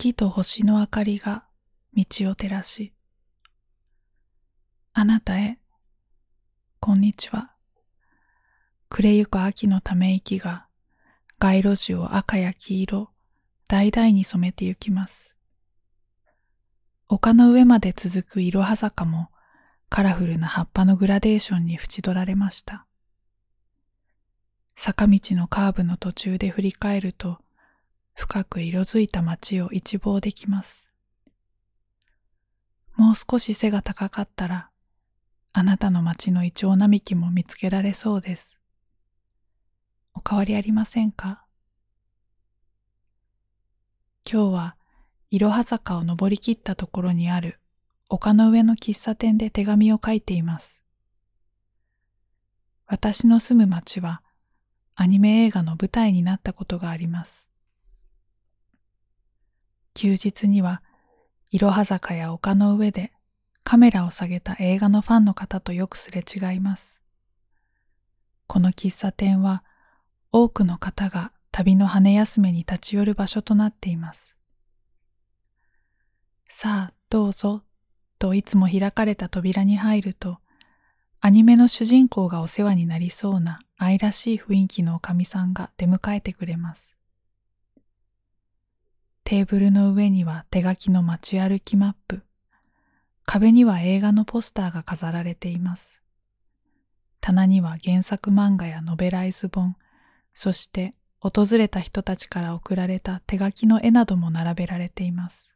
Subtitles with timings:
[0.00, 1.44] 月と星の明かりが
[1.94, 2.94] 道を照らし、
[4.94, 5.58] あなたへ、
[6.80, 7.52] こんにちは。
[8.88, 10.66] 暮れゆく秋のため息が
[11.38, 13.10] 街路樹を赤や黄色、
[13.68, 15.36] 橙に染めてゆきます。
[17.06, 19.28] 丘の上まで続くいろは坂も
[19.90, 22.86] カラフルな葉っぱのグラデーションに縁取られました。
[24.76, 27.36] 坂道のカーブの途中で振り返ると
[28.14, 30.86] 深く色づいた街を一望できます。
[32.96, 34.70] もう少し背が高かったら
[35.52, 38.60] あなたの街のイチョウ並木も見つけられそうです。
[40.14, 41.44] お変わりありませんか？
[44.30, 44.76] 今日は
[45.30, 47.58] いろは坂を登りきったところにある
[48.08, 50.82] 丘の上の喫茶店で手紙を書いています。
[52.86, 54.22] 私の住む町は
[54.94, 57.48] アニメ映画の舞台になったことがあります。
[60.00, 60.80] 休日には
[61.50, 63.12] いろは坂や丘の上で
[63.64, 66.98] カメラを下げた映画のファンの方とよくすれ違います。
[68.46, 69.62] この喫茶店は
[70.32, 74.34] 多くの方が旅の羽休めに立ち寄る場所となっています。
[76.48, 77.62] さあ、どうぞ、
[78.18, 80.38] といつも開かれた扉に入ると、
[81.20, 86.96] アニメの主人公がお世話になりそうな愛らしい雰囲気のおかみさんが出迎えてくれます。
[89.30, 92.24] テーブルの上には手書きの街歩きマップ、
[93.24, 96.02] 壁には映画のポスターが飾られています。
[97.20, 99.76] 棚には原作漫画やノベライズ本、
[100.34, 105.48] そして訪れた人たちから送られた手書きの絵なども並べられています。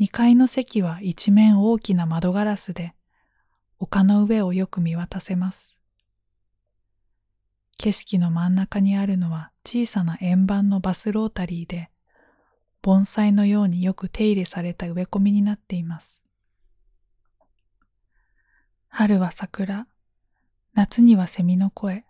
[0.00, 2.96] 2階の席は一面大きな窓ガラスで、
[3.78, 5.71] 丘の上をよく見渡せます。
[7.82, 11.90] 景色の真ん中にあるのは小さな円盤のバスロータリーで、
[12.80, 16.22] 盆栽のようによく手入れされた植え込みになっています。
[18.86, 19.88] 春は桜、
[20.74, 22.04] 夏には蝉の声、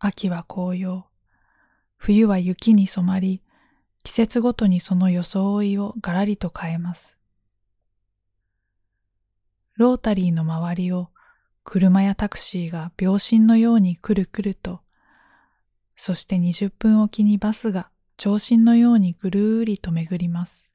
[0.00, 1.06] 秋は紅葉、
[1.96, 3.44] 冬は雪に染まり、
[4.02, 7.16] 季節ごとにその装いをがらりと変えます。
[9.76, 11.10] ロータリーの周りを
[11.68, 14.82] 車やタクシーが秒針のようにくるくると、
[15.96, 20.70] そして20分おきにバスが長針のようにぐるーりと巡ります。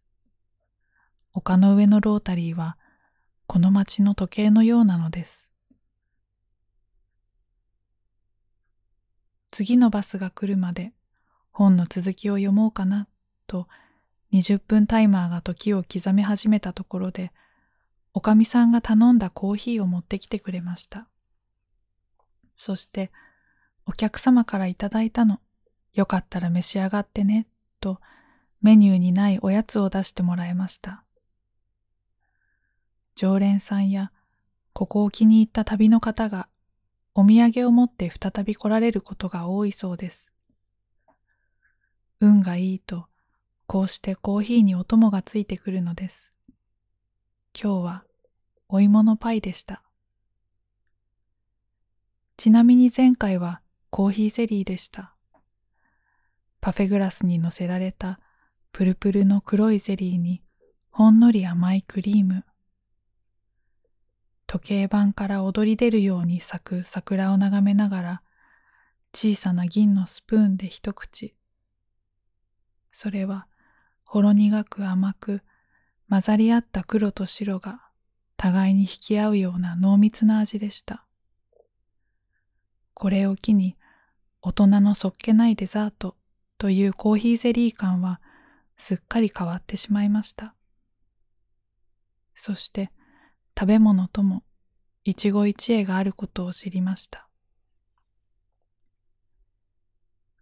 [1.34, 2.78] 丘の上のロータリーは
[3.47, 5.50] この街の時計のようなのです。
[9.50, 10.91] 次のバスが来るまで
[11.51, 13.07] 本の続きを読もうかな
[13.47, 13.69] と
[14.34, 17.31] 20分タイマーが時を刻み始めたところで
[18.14, 21.08] おかみさんが頼んだコーヒーを持ってきてくれました。
[22.58, 23.12] そして
[23.86, 25.40] お客様からいただいたの
[25.94, 27.48] よかったら召し上がってね
[27.80, 28.00] と
[28.62, 31.04] メニューにないおやつを出してもらいました。
[33.16, 34.12] 常連さんや
[34.74, 36.48] ここを気に入った旅の方が
[37.14, 40.32] お土産を持って再び来られることが多いそうです。
[42.22, 43.08] 運がいいと、
[43.68, 46.32] こうしてコーヒーにお供がついてくるのです。
[47.59, 48.03] 今日は
[48.69, 49.84] お芋のパイでした。
[52.38, 55.16] ちなみに前回はコーヒーゼリーでした。
[56.59, 58.19] パフェグラスに乗せられた
[58.72, 60.41] プルプルの黒いゼリーに
[60.89, 62.45] ほんのり甘いクリーム。
[64.47, 68.22] 時計盤から踊り出るように咲く桜を眺めながら
[69.13, 71.35] 小さな銀のスプーンで一口。
[72.91, 73.47] それは
[74.03, 75.41] ほろ苦く甘く
[76.12, 77.80] 混ざり合った黒と白が
[78.36, 81.06] 互いに引き合うような濃密な味でした。
[82.94, 83.78] これを機に
[84.42, 86.18] 大人のそっけないデザート
[86.58, 88.20] というコーヒーゼリー感は
[88.76, 90.54] すっかり変わってしまいました。
[92.36, 92.92] そして
[93.58, 94.44] 食べ物とも
[95.06, 97.30] 一期一会があることを知りました。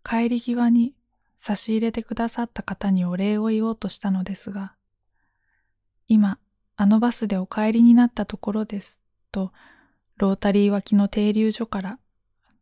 [0.03, 0.95] 帰り際に
[1.37, 4.73] 差し入れてくださった方にお礼を言おうとしたのですが、
[6.09, 6.39] 今、
[6.75, 8.99] あのバスでお帰りになったところです、
[9.31, 9.53] と、
[10.17, 11.99] ロータリー脇の停留所から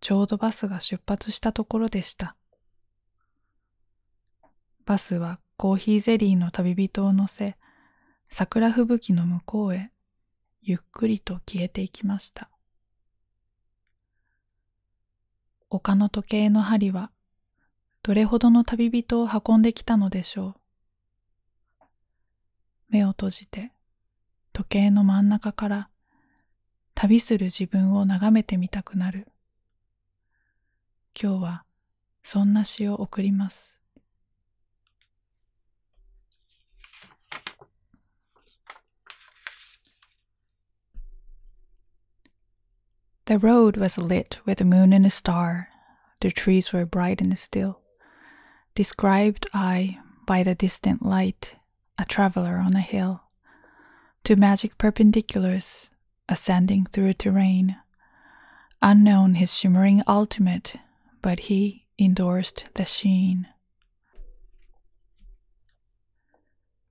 [0.02, 2.36] ちょうどバスが出発したところでした。
[4.86, 7.58] バスはコーヒーゼリーの旅人を乗せ、
[8.30, 9.92] 桜吹雪の向こうへ、
[10.62, 12.50] ゆっくりと消えていきました。
[15.70, 17.12] 丘の時計の針は、
[18.04, 20.67] どれほどの旅人を運んできたのでしょう。
[22.90, 23.72] 目を閉じて
[24.54, 25.90] 時計の真ん中から
[26.96, 29.28] 旅する自分を眺めてみたくなる。
[31.20, 31.64] 今日は
[32.24, 33.80] そんな詩を送ります。
[43.28, 45.68] The road was lit with the moon and a star.
[46.22, 47.82] The trees were bright and still,
[48.74, 51.58] described I by the distant light.
[52.08, 53.28] Traveler on a hill.
[54.28, 55.90] to magic perpendiculars
[56.28, 57.78] ascending through terrain.
[58.82, 60.76] Unknown his shimmering ultimate,
[61.22, 63.48] but he endorsed the sheen.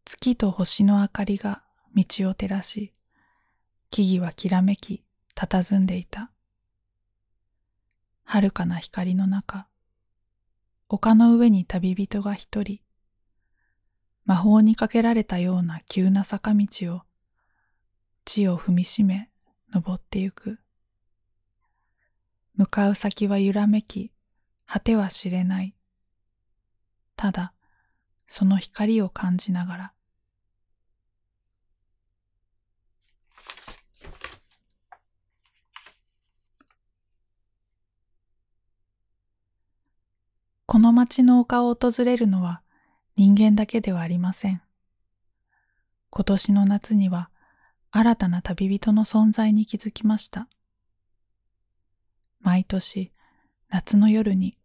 [0.07, 1.63] 月と星の明かりが
[1.95, 2.95] 道を照らし、
[3.91, 5.05] 木々はきらめき、
[5.35, 6.31] 佇んでいた。
[8.25, 9.67] 遥かな光の中、
[10.89, 12.81] 丘の上に旅人が一人、
[14.27, 17.03] 魔法にかけられたような急な坂道を、
[18.25, 19.31] 地を踏みしめ、
[19.73, 20.59] 登ってゆく。
[22.57, 24.13] 向かう先は揺らめき、
[24.67, 25.77] 果ては知れない。
[27.15, 27.53] ただ、
[28.27, 29.93] その光を感じながら。
[40.67, 42.61] この町の丘を訪れるのは
[43.17, 44.63] 人間だけではありません。
[46.11, 47.31] 今年の夏には
[47.91, 50.49] 新たな旅人の存在に気づきました。
[52.41, 53.13] 毎年
[53.69, 54.57] 夏の夜に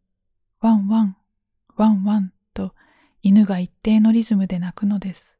[0.59, 1.17] ワンワン、
[1.75, 2.75] ワンワンと
[3.23, 5.37] 犬が一定のリズムで鳴くのです。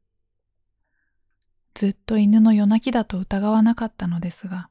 [1.74, 4.70] ずっと犬の夜泣きだと疑わなかったのですが、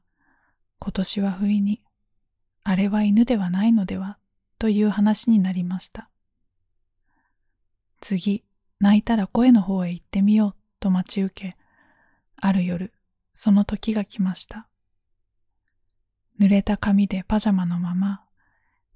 [0.79, 1.81] 今年は不意に、
[2.63, 4.17] あれは犬ではないのでは
[4.59, 6.10] という話になりました。
[8.01, 8.43] 次、
[8.79, 11.57] 泣いたら声の方へ行ってみようと待ち受け、
[12.35, 12.91] ある夜、
[13.33, 14.67] その時が来ました。
[16.39, 18.25] 濡れた髪でパジャマのまま、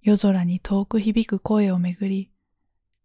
[0.02, 2.32] 夜空に遠く響く声をめぐり、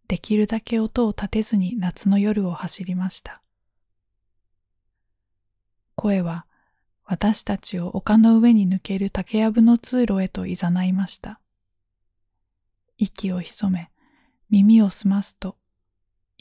[0.08, 3.42] できるだけ音を立てずに夏の夜を走りました。
[5.94, 6.46] 声は
[7.04, 10.56] 私たちを丘の上に抜ける竹やぶの通路へと誘
[10.88, 11.40] いました。
[12.96, 13.90] 息を潜め、
[14.48, 15.56] 耳を澄ますと、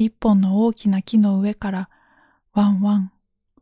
[0.01, 1.89] 一本の大きな木の上から
[2.53, 3.11] ワンワン、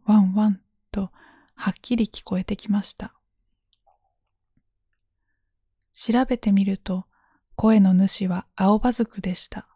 [0.05, 0.61] ワンワン
[0.91, 1.09] と
[1.55, 3.15] はっきり聞こえてきました。
[5.93, 7.07] 調べてみると、
[7.55, 9.67] 声の主はアオバズクでした。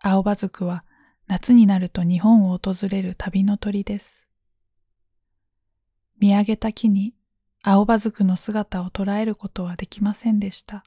[0.00, 0.82] アオバズクは
[1.26, 4.26] 夏になると日本を訪れる旅の鳥です。
[6.18, 7.14] 見上げた木に
[7.62, 10.84] 青葉族の姿を捉えることはできませんでした。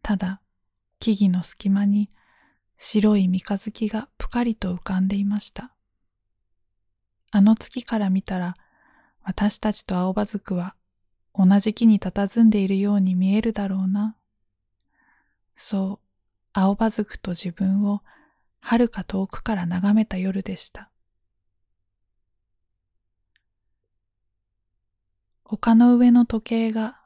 [0.00, 0.40] ただ、
[0.98, 2.08] 木々の隙間に
[2.78, 5.72] 白い三日月がぷかりと浮かんでいました。
[7.30, 8.56] あの月から見たら、
[9.22, 10.74] 私たちと青葉族は
[11.34, 14.16] 同じ木に佇んでいるように見えるだろうな。
[15.56, 16.06] そう、
[16.52, 18.02] 青葉族と自分を
[18.60, 20.90] 遥か遠くから眺めた夜でした。
[25.44, 27.00] 丘の上の時計が、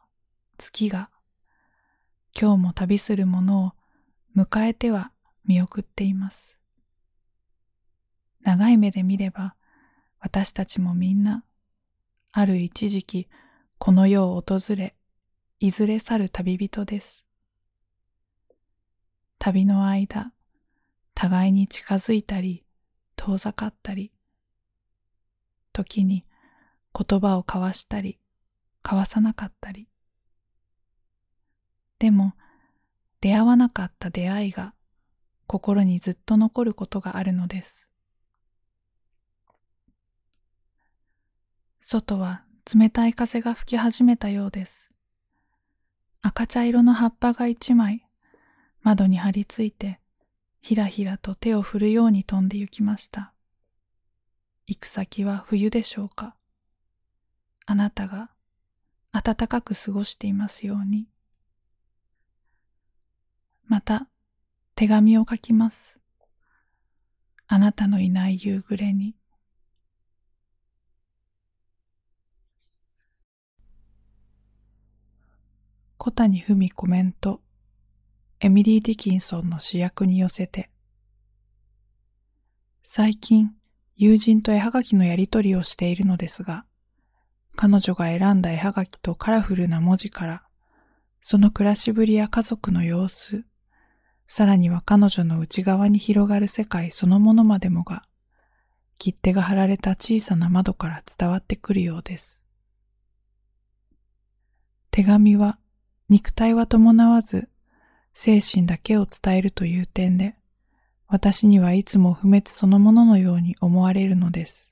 [0.59, 1.11] 月が、
[2.39, 3.73] 今日も旅する者を
[4.37, 5.13] 迎えては
[5.49, 6.59] 見送っています。
[8.43, 9.57] 長い目で見れば、
[10.21, 11.43] 私たちもみんな、
[12.33, 13.29] ある一時期、
[13.79, 14.95] この世を訪れ、
[15.59, 17.25] いずれ去る旅人です。
[19.39, 20.35] 旅の間、
[21.15, 22.67] 互いに近づいたり、
[23.17, 24.13] 遠ざかったり、
[25.73, 26.27] 時に
[26.95, 28.19] 言葉を交わしたり、
[28.85, 29.89] 交わさなかったり。
[31.99, 32.35] でも、
[33.23, 34.75] 出会わなかった出会いが
[35.49, 37.89] 心にずっと残ることがあるのです。
[41.81, 44.91] 外は冷たい風が吹き始めたようです。
[46.21, 48.07] 赤茶色の葉っぱが一枚、
[48.83, 50.01] 窓に張り付いて、
[50.61, 53.33] ひらひらと手を振るように飛んで行きました。
[54.67, 56.37] 行く先は冬でしょうか。
[57.65, 58.31] あなたが
[59.13, 61.09] 暖かく過ごしていますように。
[63.65, 64.09] また、
[64.79, 65.99] 手紙を書きます。
[67.49, 69.17] あなたのいない夕暮れに。
[75.97, 77.41] 小谷文コメント。
[78.39, 80.71] エミリー・ディキンソンの主役に寄せて。
[82.85, 83.51] 最近、
[83.97, 86.65] 友人と絵はがきのやりとりをしているのですが、
[87.57, 90.45] 彼女が選んだ絵はがきとカラフルな文字から、
[91.21, 93.45] その暮らしぶりや家族の様子、
[94.29, 98.05] さらには彼女の内側に広がる世界そのものまでもが、
[98.99, 102.45] 切手が貼られた小さな窓から伝わってくるようです。
[104.91, 105.59] 手紙は
[106.09, 107.49] 肉体は伴わず
[108.15, 110.35] 精神だけを伝えるという点で
[111.07, 114.71] 私にはいつも不滅そのもののように思われるのです。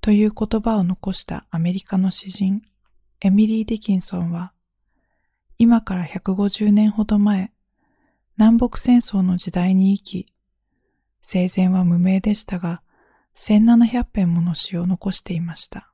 [0.00, 2.62] という言葉を残したアメリカの詩人
[3.20, 4.52] エミリー・ディキンソンは、
[5.56, 7.53] 今から150年ほど前、
[8.36, 10.32] 南北戦争の時代に生き、
[11.20, 12.82] 生前は無名でしたが、
[13.36, 15.92] 1700編もの詩を残していました。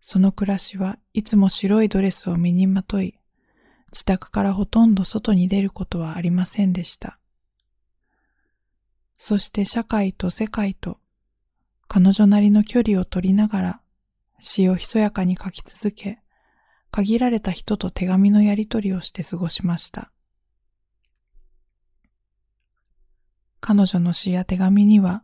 [0.00, 3.18] その暮らしはいつも白いドレスを身にまとい、
[3.92, 7.18] 自宅からほとんど外に出ることはありませんでした。
[9.16, 10.98] そして社会と世界と
[11.86, 13.80] 彼女なりの距離を取りながら
[14.40, 16.20] 詩をひそやかに書き続け、
[16.90, 20.10] 限られた人と手紙のやり取りをして過ごしました。
[23.60, 25.22] 彼女の詩や手紙には、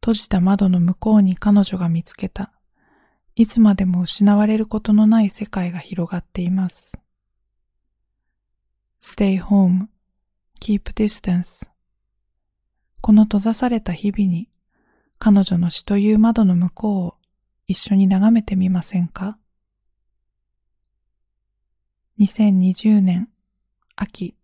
[0.00, 2.52] 閉じた窓の向こうに彼女が見つけた、
[3.34, 6.96] いつまでも失われることのない世界が広がっています。
[9.02, 9.88] Stay home,
[10.60, 11.68] keep distance
[13.02, 14.48] この閉ざされた日々に
[15.18, 17.14] 彼女の死という窓の向こうを
[17.66, 19.38] 一緒に眺めてみませんか？
[22.18, 23.28] 2020年
[23.94, 24.34] 秋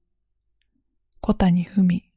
[1.23, 2.12] 小谷文。